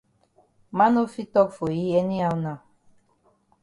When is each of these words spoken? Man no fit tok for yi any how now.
Man 0.77 0.91
no 0.95 1.03
fit 1.13 1.29
tok 1.35 1.49
for 1.59 1.69
yi 1.77 1.87
any 2.01 2.19
how 2.23 2.35
now. 2.43 2.57